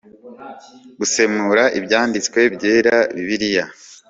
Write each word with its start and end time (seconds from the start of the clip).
gusemura 0.99 1.63
ibyanditswe 1.79 2.39
byera 2.55 2.95
bibiliya 3.15 3.65